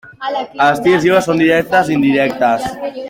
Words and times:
Els 0.67 0.79
tirs 0.85 1.05
lliures 1.05 1.29
són 1.31 1.43
directes 1.43 1.93
i 1.93 1.95
indirectes. 1.99 2.67